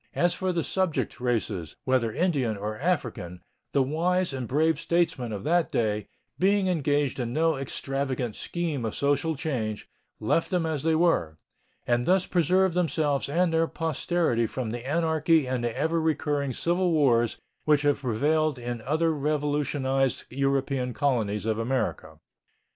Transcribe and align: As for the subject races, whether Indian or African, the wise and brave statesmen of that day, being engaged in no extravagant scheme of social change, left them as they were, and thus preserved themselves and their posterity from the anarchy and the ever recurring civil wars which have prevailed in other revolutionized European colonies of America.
As 0.15 0.33
for 0.33 0.51
the 0.51 0.63
subject 0.63 1.19
races, 1.19 1.75
whether 1.83 2.11
Indian 2.11 2.57
or 2.57 2.79
African, 2.79 3.41
the 3.71 3.83
wise 3.83 4.33
and 4.33 4.47
brave 4.47 4.79
statesmen 4.79 5.31
of 5.31 5.43
that 5.43 5.71
day, 5.71 6.07
being 6.39 6.67
engaged 6.67 7.19
in 7.19 7.33
no 7.33 7.55
extravagant 7.55 8.35
scheme 8.35 8.83
of 8.83 8.95
social 8.95 9.35
change, 9.35 9.87
left 10.19 10.49
them 10.49 10.65
as 10.65 10.81
they 10.81 10.95
were, 10.95 11.37
and 11.85 12.07
thus 12.07 12.25
preserved 12.25 12.73
themselves 12.73 13.29
and 13.29 13.53
their 13.53 13.67
posterity 13.67 14.47
from 14.47 14.71
the 14.71 14.89
anarchy 14.89 15.45
and 15.45 15.63
the 15.63 15.77
ever 15.77 16.01
recurring 16.01 16.51
civil 16.51 16.91
wars 16.91 17.37
which 17.65 17.83
have 17.83 17.99
prevailed 18.01 18.57
in 18.57 18.81
other 18.81 19.13
revolutionized 19.13 20.23
European 20.31 20.95
colonies 20.95 21.45
of 21.45 21.59
America. 21.59 22.17